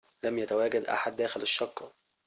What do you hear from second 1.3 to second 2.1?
الشقة